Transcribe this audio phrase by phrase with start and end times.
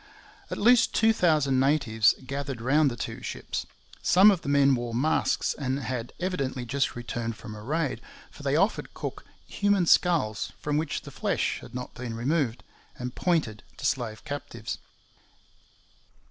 [0.49, 3.67] At least two thousand natives gathered round the two ships.
[4.01, 8.01] Some of the men wore masks and had evidently just returned from a raid,
[8.31, 12.63] for they offered Cook human skulls from which the flesh had not been removed,
[12.97, 14.79] and pointed to slave captives.